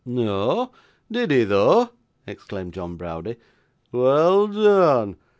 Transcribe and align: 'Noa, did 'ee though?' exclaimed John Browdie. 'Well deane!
'Noa, 0.03 0.71
did 1.11 1.31
'ee 1.31 1.43
though?' 1.43 1.91
exclaimed 2.25 2.73
John 2.73 2.97
Browdie. 2.97 3.35
'Well 3.93 4.47
deane! 4.47 5.15